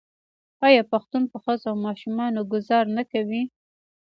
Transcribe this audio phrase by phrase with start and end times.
[0.67, 3.41] آیا پښتون په ښځو او ماشومانو ګذار نه کوي؟